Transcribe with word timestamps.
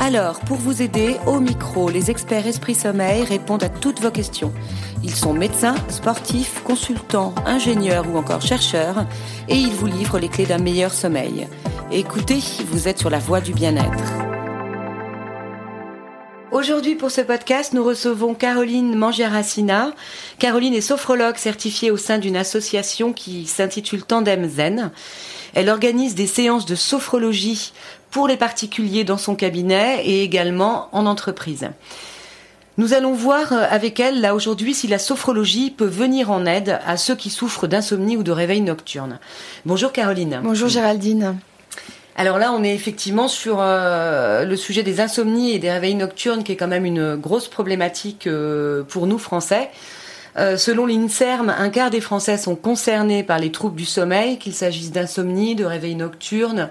Alors, 0.00 0.40
pour 0.40 0.58
vous 0.58 0.82
aider, 0.82 1.16
au 1.26 1.40
micro, 1.40 1.88
les 1.88 2.10
experts 2.10 2.46
Esprit 2.46 2.74
Sommeil 2.74 3.24
répondent 3.24 3.62
à 3.62 3.68
toutes 3.68 4.00
vos 4.00 4.10
questions. 4.10 4.52
Ils 5.02 5.14
sont 5.14 5.32
médecins, 5.32 5.76
sportifs, 5.88 6.62
consultants, 6.62 7.34
ingénieurs 7.46 8.04
ou 8.12 8.18
encore 8.18 8.42
chercheurs 8.42 9.06
et 9.48 9.56
ils 9.56 9.72
vous 9.72 9.86
livrent 9.86 10.18
les 10.18 10.28
clés 10.28 10.46
d'un 10.46 10.58
meilleur 10.58 10.92
sommeil. 10.92 11.46
Écoutez, 11.90 12.40
vous 12.66 12.88
êtes 12.88 12.98
sur 12.98 13.10
la 13.10 13.18
voie 13.18 13.40
du 13.40 13.52
bien-être. 13.52 14.24
Aujourd'hui, 16.50 16.94
pour 16.94 17.10
ce 17.10 17.20
podcast, 17.20 17.72
nous 17.72 17.82
recevons 17.82 18.34
Caroline 18.34 18.94
Mangiaracina. 18.94 19.92
Caroline 20.38 20.74
est 20.74 20.80
sophrologue 20.80 21.36
certifiée 21.36 21.90
au 21.90 21.96
sein 21.96 22.18
d'une 22.18 22.36
association 22.36 23.12
qui 23.12 23.46
s'intitule 23.46 24.04
Tandem 24.04 24.48
Zen. 24.48 24.92
Elle 25.54 25.68
organise 25.68 26.14
des 26.14 26.26
séances 26.26 26.64
de 26.64 26.74
sophrologie 26.74 27.72
pour 28.14 28.28
les 28.28 28.36
particuliers 28.36 29.02
dans 29.02 29.18
son 29.18 29.34
cabinet 29.34 30.06
et 30.06 30.22
également 30.22 30.88
en 30.92 31.04
entreprise. 31.04 31.70
Nous 32.78 32.94
allons 32.94 33.12
voir 33.12 33.52
euh, 33.52 33.66
avec 33.68 33.98
elle, 33.98 34.20
là 34.20 34.36
aujourd'hui, 34.36 34.72
si 34.72 34.86
la 34.86 35.00
sophrologie 35.00 35.72
peut 35.72 35.84
venir 35.84 36.30
en 36.30 36.46
aide 36.46 36.78
à 36.86 36.96
ceux 36.96 37.16
qui 37.16 37.28
souffrent 37.28 37.66
d'insomnie 37.66 38.16
ou 38.16 38.22
de 38.22 38.30
réveil 38.30 38.60
nocturne. 38.60 39.18
Bonjour 39.66 39.90
Caroline. 39.90 40.40
Bonjour 40.44 40.68
Géraldine. 40.68 41.36
Alors 42.14 42.38
là, 42.38 42.52
on 42.52 42.62
est 42.62 42.72
effectivement 42.72 43.26
sur 43.26 43.56
euh, 43.58 44.44
le 44.44 44.56
sujet 44.56 44.84
des 44.84 45.00
insomnies 45.00 45.50
et 45.50 45.58
des 45.58 45.72
réveils 45.72 45.96
nocturnes, 45.96 46.44
qui 46.44 46.52
est 46.52 46.56
quand 46.56 46.68
même 46.68 46.84
une 46.84 47.16
grosse 47.16 47.48
problématique 47.48 48.28
euh, 48.28 48.84
pour 48.84 49.08
nous 49.08 49.18
Français. 49.18 49.70
Selon 50.36 50.86
l'INSERM, 50.86 51.54
un 51.56 51.68
quart 51.70 51.90
des 51.90 52.00
Français 52.00 52.36
sont 52.36 52.56
concernés 52.56 53.22
par 53.22 53.38
les 53.38 53.52
troubles 53.52 53.76
du 53.76 53.84
sommeil, 53.84 54.38
qu'il 54.38 54.54
s'agisse 54.54 54.90
d'insomnie, 54.90 55.54
de 55.54 55.64
réveil 55.64 55.94
nocturne, 55.94 56.70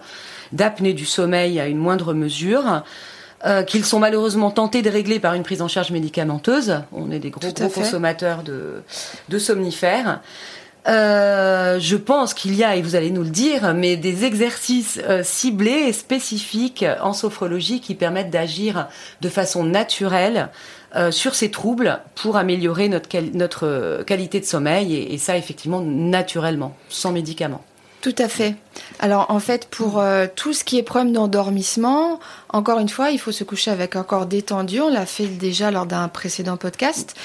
d'apnée 0.52 0.94
du 0.94 1.05
sommeil 1.05 1.59
à 1.59 1.67
une 1.67 1.78
moindre 1.78 2.14
mesure. 2.14 2.83
Euh, 3.45 3.64
qu'ils 3.64 3.83
sont 3.83 4.00
malheureusement 4.00 4.52
tentés 4.52 4.81
de 4.81 4.89
régler 4.89 5.20
par 5.20 5.33
une 5.33 5.44
prise 5.44 5.61
en 5.61 5.67
charge 5.67 5.92
médicamenteuse. 5.92 6.80
On 6.94 7.11
est 7.11 7.20
des 7.20 7.30
gros, 7.30 7.42
consommateurs 7.73 8.42
de, 8.42 8.83
de 9.28 9.38
somnifères. 9.38 10.22
Euh, 10.88 11.77
je 11.77 11.98
pense 11.98 12.33
qu'il 12.33 12.55
y 12.55 12.64
a, 12.64 12.77
et 12.77 12.81
vous 12.81 12.95
allez 12.95 13.11
nous 13.11 13.23
le 13.23 13.30
dire, 13.30 13.73
mais 13.73 13.98
des 13.98 14.23
exercices 14.23 14.98
euh, 15.09 15.23
ciblés 15.23 15.88
et 15.88 15.94
spécifiques 15.94 16.86
en 17.02 17.11
sophrologie 17.11 17.81
qui 17.81 17.95
permettent 17.95 18.30
d'agir 18.30 18.88
de 19.20 19.27
façon 19.27 19.66
naturelle 19.66 20.50
sur 21.11 21.36
ces 21.36 21.49
troubles 21.52 21.99
pour 22.16 22.38
améliorer 22.38 22.88
notre, 22.88 23.08
notre 23.33 24.03
qualité 24.05 24.39
de 24.39 24.45
sommeil 24.45 24.95
et, 24.95 25.13
et 25.13 25.17
ça 25.17 25.38
effectivement 25.38 25.81
naturellement, 25.81 26.75
sans 26.89 27.11
médicaments. 27.11 27.63
Tout 28.02 28.16
à 28.17 28.27
fait. 28.27 28.55
Alors 29.00 29.28
en 29.30 29.40
fait, 29.40 29.68
pour 29.70 30.00
euh, 30.00 30.28
tout 30.34 30.54
ce 30.54 30.64
qui 30.64 30.78
est 30.78 30.84
problème 30.84 31.14
d'endormissement, 31.14 32.20
encore 32.50 32.80
une 32.80 32.90
fois, 32.90 33.10
il 33.10 33.20
faut 33.20 33.32
se 33.32 33.44
coucher 33.44 33.72
avec 33.72 33.96
un 33.96 34.04
corps 34.04 34.28
détendu. 34.28 34.80
On 34.80 34.90
l'a 34.90 35.06
fait 35.06 35.26
déjà 35.26 35.72
lors 35.72 35.86
d'un 35.88 36.08
précédent 36.08 36.56
podcast. 36.56 37.16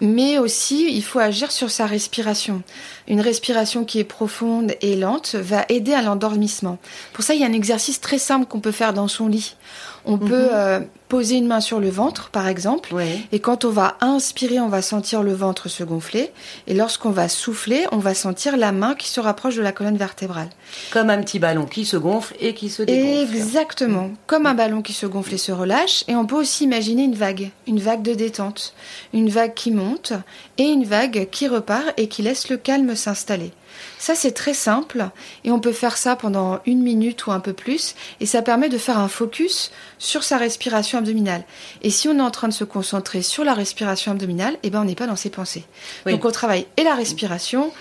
Mais 0.00 0.38
aussi, 0.38 0.88
il 0.90 1.02
faut 1.02 1.18
agir 1.18 1.52
sur 1.52 1.70
sa 1.70 1.86
respiration. 1.86 2.62
Une 3.06 3.20
respiration 3.20 3.84
qui 3.84 3.98
est 3.98 4.04
profonde 4.04 4.72
et 4.80 4.96
lente 4.96 5.34
va 5.34 5.64
aider 5.68 5.92
à 5.92 6.02
l'endormissement. 6.02 6.78
Pour 7.12 7.22
ça, 7.22 7.34
il 7.34 7.40
y 7.40 7.44
a 7.44 7.46
un 7.46 7.52
exercice 7.52 8.00
très 8.00 8.18
simple 8.18 8.46
qu'on 8.46 8.60
peut 8.60 8.72
faire 8.72 8.94
dans 8.94 9.08
son 9.08 9.28
lit. 9.28 9.56
On 10.04 10.16
mhm. 10.16 10.28
peut 10.28 10.48
euh, 10.52 10.80
poser 11.08 11.36
une 11.36 11.46
main 11.46 11.60
sur 11.60 11.80
le 11.80 11.90
ventre, 11.90 12.30
par 12.30 12.48
exemple. 12.48 12.94
Et 13.30 13.40
quand 13.40 13.64
on 13.64 13.70
va 13.70 13.96
inspirer, 14.00 14.58
on 14.58 14.68
va 14.68 14.80
sentir 14.80 15.22
le 15.22 15.34
ventre 15.34 15.68
se 15.68 15.84
gonfler. 15.84 16.32
Et 16.66 16.74
lorsqu'on 16.74 17.10
va 17.10 17.28
souffler, 17.28 17.86
on 17.92 17.98
va 17.98 18.14
sentir 18.14 18.56
la 18.56 18.72
main 18.72 18.94
qui 18.94 19.08
se 19.08 19.20
rapproche 19.20 19.56
de 19.56 19.62
la 19.62 19.72
colonne 19.72 19.96
vertébrale. 19.96 20.48
Comme 20.92 20.97
un 20.98 21.22
petit 21.22 21.38
ballon 21.38 21.66
qui 21.66 21.84
se 21.84 21.96
gonfle 21.96 22.34
et 22.40 22.54
qui 22.54 22.70
se 22.70 22.82
dégonfle. 22.82 23.36
Exactement. 23.36 24.10
Comme 24.26 24.46
un 24.46 24.54
ballon 24.54 24.82
qui 24.82 24.92
se 24.92 25.06
gonfle 25.06 25.34
et 25.34 25.38
se 25.38 25.52
relâche. 25.52 26.04
Et 26.08 26.14
on 26.14 26.26
peut 26.26 26.36
aussi 26.36 26.64
imaginer 26.64 27.04
une 27.04 27.14
vague. 27.14 27.50
Une 27.66 27.80
vague 27.80 28.02
de 28.02 28.14
détente. 28.14 28.74
Une 29.12 29.28
vague 29.28 29.54
qui 29.54 29.70
monte 29.70 30.12
et 30.58 30.64
une 30.64 30.84
vague 30.84 31.28
qui 31.30 31.48
repart 31.48 31.92
et 31.96 32.08
qui 32.08 32.22
laisse 32.22 32.48
le 32.48 32.56
calme 32.56 32.94
s'installer. 32.94 33.52
Ça, 33.98 34.14
c'est 34.14 34.32
très 34.32 34.54
simple 34.54 35.08
et 35.44 35.50
on 35.50 35.60
peut 35.60 35.72
faire 35.72 35.96
ça 35.96 36.16
pendant 36.16 36.60
une 36.66 36.82
minute 36.82 37.26
ou 37.26 37.32
un 37.32 37.40
peu 37.40 37.52
plus 37.52 37.94
et 38.20 38.26
ça 38.26 38.42
permet 38.42 38.68
de 38.68 38.78
faire 38.78 38.98
un 38.98 39.08
focus 39.08 39.70
sur 39.98 40.24
sa 40.24 40.36
respiration 40.36 40.98
abdominale. 40.98 41.44
Et 41.82 41.90
si 41.90 42.08
on 42.08 42.18
est 42.18 42.22
en 42.22 42.30
train 42.30 42.48
de 42.48 42.52
se 42.52 42.64
concentrer 42.64 43.22
sur 43.22 43.44
la 43.44 43.54
respiration 43.54 44.12
abdominale, 44.12 44.56
eh 44.62 44.70
ben, 44.70 44.82
on 44.82 44.84
n'est 44.84 44.94
pas 44.94 45.06
dans 45.06 45.16
ses 45.16 45.30
pensées. 45.30 45.64
Donc, 46.06 46.24
on 46.24 46.30
travaille 46.30 46.66
et 46.76 46.84
la 46.84 46.94
respiration 46.94 47.72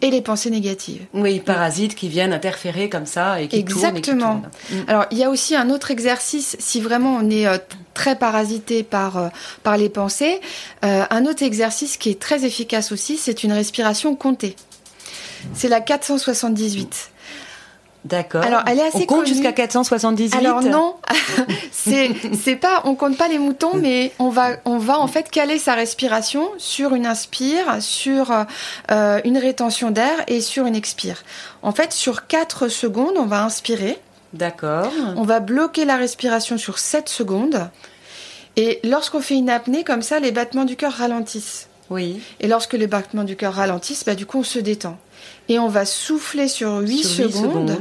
et 0.00 0.10
les 0.10 0.20
pensées 0.20 0.50
négatives. 0.50 1.02
Oui, 1.14 1.40
parasites 1.40 1.94
qui 1.94 2.08
viennent 2.08 2.32
interférer 2.32 2.88
comme 2.88 3.06
ça 3.06 3.40
et 3.40 3.48
qui 3.48 3.56
Exactement. 3.56 4.40
Tournent 4.70 4.82
mm. 4.82 4.88
Alors, 4.88 5.06
il 5.10 5.18
y 5.18 5.24
a 5.24 5.30
aussi 5.30 5.54
un 5.54 5.70
autre 5.70 5.90
exercice, 5.90 6.56
si 6.58 6.80
vraiment 6.80 7.16
on 7.16 7.30
est 7.30 7.46
euh, 7.46 7.58
très 7.94 8.16
parasité 8.16 8.82
par, 8.82 9.16
euh, 9.16 9.28
par 9.62 9.76
les 9.76 9.88
pensées, 9.88 10.40
euh, 10.84 11.04
un 11.10 11.24
autre 11.26 11.42
exercice 11.42 11.96
qui 11.96 12.10
est 12.10 12.20
très 12.20 12.44
efficace 12.44 12.90
aussi, 12.92 13.16
c'est 13.16 13.44
une 13.44 13.52
respiration 13.52 14.16
comptée. 14.16 14.56
C'est 15.54 15.68
la 15.68 15.80
478. 15.80 17.10
D'accord. 18.06 18.44
Alors, 18.44 18.62
elle 18.68 18.78
est 18.78 18.86
assez 18.86 18.98
On 19.02 19.06
compte 19.06 19.26
jusqu'à 19.26 19.50
478. 19.50 20.36
Alors 20.36 20.62
non, 20.62 20.94
c'est 21.72 22.10
c'est 22.40 22.54
pas, 22.54 22.82
on 22.84 22.94
compte 22.94 23.16
pas 23.16 23.26
les 23.26 23.38
moutons, 23.38 23.74
mais 23.74 24.12
on 24.20 24.28
va 24.28 24.50
on 24.64 24.78
va 24.78 25.00
en 25.00 25.08
fait 25.08 25.28
caler 25.28 25.58
sa 25.58 25.74
respiration 25.74 26.48
sur 26.56 26.94
une 26.94 27.04
inspire, 27.04 27.82
sur 27.82 28.30
euh, 28.92 29.20
une 29.24 29.38
rétention 29.38 29.90
d'air 29.90 30.22
et 30.28 30.40
sur 30.40 30.66
une 30.66 30.76
expire. 30.76 31.24
En 31.62 31.72
fait, 31.72 31.92
sur 31.92 32.28
4 32.28 32.68
secondes, 32.68 33.14
on 33.16 33.26
va 33.26 33.42
inspirer. 33.42 33.98
D'accord. 34.32 34.92
On 35.16 35.24
va 35.24 35.40
bloquer 35.40 35.84
la 35.84 35.96
respiration 35.96 36.58
sur 36.58 36.78
7 36.78 37.08
secondes. 37.08 37.68
Et 38.54 38.78
lorsqu'on 38.84 39.20
fait 39.20 39.34
une 39.34 39.50
apnée 39.50 39.82
comme 39.82 40.02
ça, 40.02 40.20
les 40.20 40.30
battements 40.30 40.64
du 40.64 40.76
cœur 40.76 40.92
ralentissent. 40.92 41.68
Oui. 41.90 42.20
Et 42.40 42.48
lorsque 42.48 42.74
les 42.74 42.86
battements 42.86 43.24
du 43.24 43.36
cœur 43.36 43.54
ralentissent, 43.54 44.04
bah, 44.04 44.14
du 44.14 44.26
coup, 44.26 44.38
on 44.38 44.44
se 44.44 44.58
détend. 44.58 44.98
Et 45.48 45.58
on 45.58 45.68
va 45.68 45.84
souffler 45.84 46.48
sur 46.48 46.78
8, 46.78 47.02
secondes. 47.04 47.78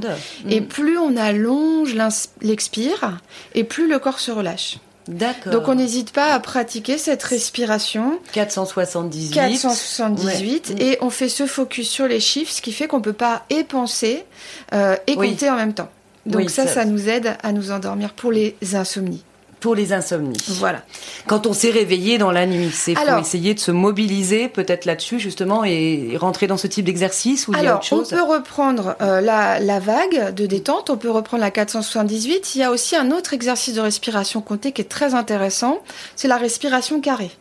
Et 0.50 0.62
mm. 0.62 0.68
plus 0.68 0.98
on 0.98 1.18
allonge 1.18 1.96
l'expire, 2.42 3.20
et 3.54 3.64
plus 3.64 3.88
le 3.88 4.00
corps 4.00 4.20
se 4.20 4.32
relâche. 4.32 4.78
D'accord. 5.08 5.54
Donc 5.54 5.68
on 5.68 5.76
n'hésite 5.76 6.12
pas 6.12 6.34
à 6.34 6.40
pratiquer 6.40 6.98
cette 6.98 7.22
respiration. 7.22 8.20
478. 8.34 9.32
478. 9.34 10.76
Et 10.80 10.98
on 11.02 11.10
fait 11.10 11.30
ce 11.30 11.46
focus 11.46 11.90
sur 11.90 12.08
les 12.08 12.20
chiffres, 12.20 12.52
ce 12.52 12.62
qui 12.62 12.72
fait 12.72 12.88
qu'on 12.88 12.98
ne 12.98 13.04
peut 13.04 13.14
pas 13.14 13.46
y 13.52 13.64
penser 13.64 14.26
euh, 14.74 14.96
et 15.06 15.16
compter 15.16 15.50
en 15.50 15.56
même 15.56 15.74
temps. 15.74 15.90
Donc 16.26 16.50
ça, 16.50 16.66
ça 16.66 16.86
nous 16.86 17.08
aide 17.08 17.38
à 17.44 17.52
nous 17.52 17.70
endormir 17.72 18.14
pour 18.14 18.32
les 18.32 18.56
insomnies 18.74 19.24
pour 19.66 19.74
les 19.74 19.94
insomnies. 19.94 20.38
Voilà. 20.60 20.84
Quand 21.26 21.48
on 21.48 21.54
s'est 21.54 21.72
réveillé 21.72 22.20
dans 22.20 22.30
la 22.30 22.46
nuit, 22.46 22.70
c'est 22.72 22.94
faut 22.94 23.18
essayer 23.18 23.56
de 23.56 23.60
se 23.60 23.72
mobiliser 23.72 24.48
peut-être 24.48 24.86
là-dessus 24.86 25.20
justement 25.20 25.64
et 25.64 26.16
rentrer 26.18 26.46
dans 26.46 26.56
ce 26.56 26.68
type 26.68 26.86
d'exercice 26.86 27.48
ou 27.48 27.54
il 27.56 27.64
y 27.64 27.66
a 27.66 27.78
autre 27.78 27.84
chose. 27.84 28.14
On 28.14 28.16
peut 28.16 28.22
reprendre 28.22 28.96
euh, 29.02 29.22
la, 29.22 29.60
la, 29.60 29.80
vague 29.80 30.36
de 30.36 30.46
détente, 30.46 30.92
on 30.92 30.98
peut 30.98 31.10
reprendre 31.10 31.42
la 31.42 31.50
478. 31.50 32.54
Il 32.54 32.60
y 32.60 32.64
a 32.64 32.70
aussi 32.70 32.96
un 32.96 33.10
autre 33.10 33.34
exercice 33.34 33.74
de 33.74 33.82
respiration 33.82 34.40
comptée 34.40 34.72
qui 34.72 34.84
est 34.84 34.86
très 34.86 35.16
intéressant, 35.16 35.80
c'est 36.16 36.28
la 36.28 36.38
respiration 36.38 37.02
carrée. 37.02 37.32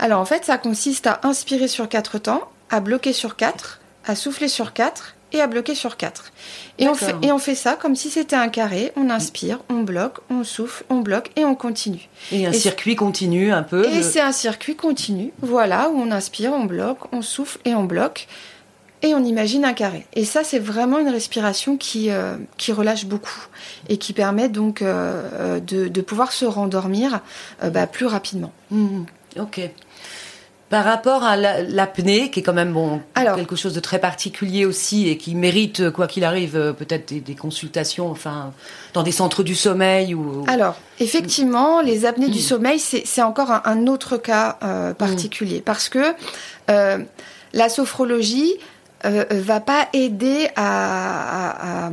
Alors 0.00 0.20
en 0.20 0.26
fait, 0.26 0.44
ça 0.44 0.58
consiste 0.58 1.06
à 1.06 1.20
inspirer 1.22 1.66
sur 1.66 1.88
quatre 1.88 2.18
temps, 2.18 2.42
à 2.68 2.80
bloquer 2.80 3.14
sur 3.14 3.36
quatre, 3.36 3.80
à 4.04 4.16
souffler 4.16 4.48
sur 4.48 4.74
quatre 4.74 5.14
et 5.32 5.40
à 5.40 5.46
bloquer 5.46 5.74
sur 5.74 5.96
4. 5.96 6.32
Et 6.78 6.88
on, 6.88 6.94
fait, 6.94 7.14
et 7.22 7.32
on 7.32 7.38
fait 7.38 7.54
ça 7.54 7.74
comme 7.74 7.96
si 7.96 8.10
c'était 8.10 8.36
un 8.36 8.48
carré. 8.48 8.92
On 8.96 9.10
inspire, 9.10 9.60
on 9.68 9.82
bloque, 9.82 10.18
on 10.30 10.44
souffle, 10.44 10.84
on 10.90 11.00
bloque 11.00 11.30
et 11.36 11.44
on 11.44 11.54
continue. 11.54 12.08
Et 12.30 12.46
un 12.46 12.52
circuit 12.52 12.96
continu 12.96 13.52
un 13.52 13.62
peu. 13.62 13.86
Et 13.86 14.02
c'est 14.02 14.20
un 14.20 14.32
circuit 14.32 14.76
continu, 14.76 15.32
voilà, 15.40 15.90
où 15.90 15.98
on 15.98 16.10
inspire, 16.10 16.52
on 16.52 16.64
bloque, 16.64 17.12
on 17.12 17.22
souffle 17.22 17.58
et 17.64 17.74
on 17.74 17.84
bloque. 17.84 18.28
Et 19.04 19.14
on 19.16 19.24
imagine 19.24 19.64
un 19.64 19.72
carré. 19.72 20.06
Et 20.14 20.24
ça, 20.24 20.44
c'est 20.44 20.60
vraiment 20.60 21.00
une 21.00 21.08
respiration 21.08 21.76
qui, 21.76 22.10
euh, 22.10 22.36
qui 22.56 22.70
relâche 22.70 23.06
beaucoup 23.06 23.48
et 23.88 23.96
qui 23.96 24.12
permet 24.12 24.48
donc 24.48 24.80
euh, 24.80 25.58
de, 25.58 25.88
de, 25.88 26.00
pouvoir 26.00 26.30
se 26.30 26.44
rendormir 26.44 27.20
euh, 27.64 27.70
bah, 27.70 27.88
plus 27.88 28.06
rapidement. 28.06 28.52
Mmh. 28.70 29.02
Ok. 29.40 29.60
Par 30.72 30.86
rapport 30.86 31.22
à 31.22 31.36
l'apnée, 31.36 32.30
qui 32.30 32.40
est 32.40 32.42
quand 32.42 32.54
même 32.54 32.72
bon 32.72 33.02
quelque 33.14 33.56
chose 33.56 33.74
de 33.74 33.80
très 33.80 33.98
particulier 33.98 34.64
aussi 34.64 35.06
et 35.06 35.18
qui 35.18 35.34
mérite, 35.34 35.90
quoi 35.90 36.06
qu'il 36.06 36.24
arrive, 36.24 36.56
euh, 36.56 36.72
peut-être 36.72 37.12
des, 37.12 37.34
consultations, 37.34 38.10
enfin, 38.10 38.54
dans 38.94 39.02
des 39.02 39.12
centres 39.12 39.42
du 39.42 39.54
sommeil 39.54 40.14
ou. 40.14 40.46
Alors, 40.48 40.76
effectivement, 40.98 41.82
les 41.82 42.06
apnées 42.06 42.30
du 42.30 42.38
mm. 42.38 42.42
sommeil, 42.42 42.78
c'est 42.78 43.20
encore 43.20 43.50
un, 43.66 43.86
autre 43.86 44.16
cas 44.16 44.56
euh, 44.62 44.94
particulier 44.94 45.58
mm. 45.58 45.62
parce 45.62 45.90
que 45.90 46.14
euh, 46.70 47.00
la 47.52 47.68
sophrologie 47.68 48.54
euh, 49.04 49.24
va 49.30 49.60
pas 49.60 49.88
aider 49.92 50.48
à, 50.54 51.90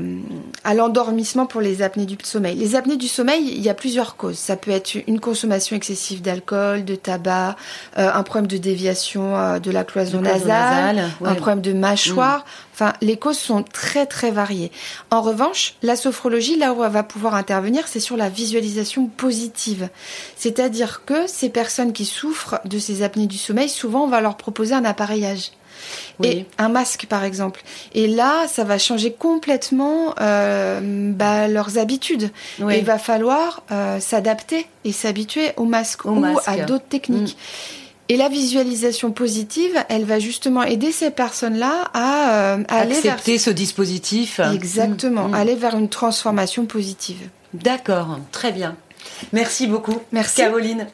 à, 0.64 0.74
l'endormissement 0.74 1.46
pour 1.46 1.62
les 1.62 1.82
apnées 1.82 2.06
du 2.06 2.18
sommeil. 2.24 2.56
Les 2.56 2.76
apnées 2.76 2.98
du 2.98 3.08
sommeil, 3.08 3.44
il 3.48 3.62
y 3.62 3.70
a 3.70 3.74
plusieurs 3.74 4.16
causes. 4.16 4.38
Ça 4.38 4.56
peut 4.56 4.72
être 4.72 4.96
une 5.08 5.20
consommation 5.20 5.76
excessive 5.76 6.22
d'alcool, 6.22 6.86
de 6.86 6.96
tabac, 6.96 7.56
euh, 7.98 8.12
un 8.14 8.24
problème 8.24 8.48
de 8.48 8.58
déviation 8.58 9.36
euh, 9.36 9.60
de 9.60 9.72
la 9.72 9.84
cloison, 9.84 10.22
nasale, 10.22 11.10
un 11.24 11.36
problème 11.36 11.62
de 11.62 11.74
mâchoire. 11.74 12.40
Mm. 12.40 12.44
Enfin, 12.74 12.94
les 13.02 13.18
causes 13.18 13.40
sont 13.40 13.64
très 13.64 14.06
très 14.06 14.32
variées. 14.32 14.72
En 15.12 15.22
revanche, 15.22 15.76
la 15.82 15.96
sophrologie, 15.96 16.58
là 16.58 16.74
où 16.74 16.84
elle 16.84 16.92
va 16.92 17.04
pouvoir 17.04 17.36
intervenir, 17.36 17.88
c'est 17.88 18.00
sur 18.00 18.16
la 18.18 18.30
visualisation 18.30 19.08
positive. 19.08 19.90
C'est-à-dire 20.38 21.04
que 21.06 21.28
ces 21.28 21.50
personnes 21.50 21.92
qui 21.92 22.06
souffrent 22.06 22.62
de 22.66 22.80
ces 22.80 23.04
apnées 23.04 23.28
du 23.28 23.38
sommeil, 23.38 23.68
souvent 23.68 24.04
on 24.04 24.08
va 24.08 24.22
leur 24.22 24.38
proposer 24.38 24.76
un 24.76 24.86
appareillage 24.86 25.52
et 26.24 26.46
un 26.58 26.70
masque 26.70 27.06
par 27.08 27.24
exemple. 27.24 27.62
Et 27.94 28.08
là, 28.08 28.48
ça 28.48 28.64
va 28.64 28.78
changer 28.78 29.12
complètement 29.12 30.14
euh, 30.20 31.12
bah, 31.14 31.48
leurs 31.48 31.78
habitudes. 31.78 32.32
il 32.60 32.84
va 32.84 32.98
falloir 32.98 33.64
euh, 33.72 34.00
s'adapter 34.00 34.68
et 34.86 34.92
s'habituer 34.92 35.52
au 35.58 35.66
masque 35.66 36.06
ou 36.06 36.24
à 36.46 36.58
d'autres 36.58 36.88
techniques. 36.88 37.36
Mm. 37.38 37.80
Et 38.12 38.18
la 38.18 38.28
visualisation 38.28 39.12
positive, 39.12 39.72
elle 39.88 40.04
va 40.04 40.18
justement 40.18 40.64
aider 40.64 40.92
ces 40.92 41.12
personnes-là 41.12 41.92
à, 41.94 42.56
euh, 42.56 42.64
accepter 42.68 43.38
ce 43.38 43.52
dispositif. 43.52 44.40
Exactement, 44.54 45.28
mm. 45.28 45.34
aller 45.36 45.56
vers 45.56 45.78
une 45.78 45.90
transformation 45.90 46.66
positive. 46.66 47.30
D'accord, 47.54 48.20
très 48.32 48.52
bien. 48.52 48.76
Merci 49.32 49.68
beaucoup. 49.68 50.00
Merci. 50.12 50.38
Caroline. 50.38 50.88